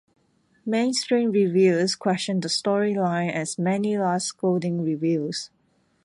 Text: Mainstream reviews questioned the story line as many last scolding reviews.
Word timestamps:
Mainstream 0.65 1.29
reviews 1.29 1.93
questioned 1.93 2.41
the 2.41 2.49
story 2.49 2.95
line 2.95 3.29
as 3.29 3.59
many 3.59 3.99
last 3.99 4.25
scolding 4.25 4.81
reviews. 4.83 5.51